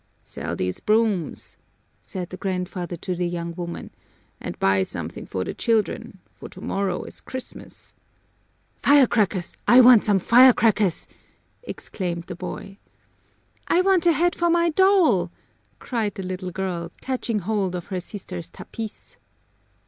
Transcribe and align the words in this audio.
"Sell 0.23 0.55
these 0.55 0.79
brooms," 0.79 1.57
said 2.01 2.31
the 2.31 2.37
grandfather 2.37 2.95
to 2.97 3.13
the 3.13 3.27
young 3.27 3.53
woman, 3.53 3.91
"and 4.39 4.57
buy 4.57 4.81
something 4.81 5.27
for 5.27 5.43
the 5.43 5.53
children, 5.53 6.17
for 6.33 6.49
tomorrow 6.49 7.03
is 7.03 7.21
Christmas." 7.21 7.93
"Firecrackers, 8.81 9.55
I 9.67 9.79
want 9.79 10.03
some 10.03 10.17
firecrackers!" 10.17 11.07
exclaimed 11.61 12.23
the 12.23 12.35
boy. 12.35 12.79
"I 13.67 13.81
want 13.81 14.07
a 14.07 14.13
head 14.13 14.33
for 14.33 14.49
my 14.49 14.71
doll," 14.71 15.29
cried 15.77 16.15
the 16.15 16.23
little 16.23 16.49
girl, 16.51 16.91
catching 17.01 17.37
hold 17.37 17.75
of 17.75 17.85
her 17.93 17.99
sister's 17.99 18.49
tapis. 18.49 19.17